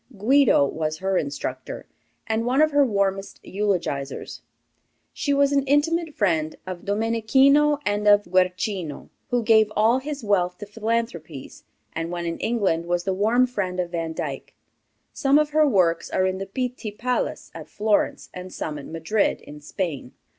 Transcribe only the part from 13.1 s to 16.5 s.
warm friend of Vandyck. Some of her works are in the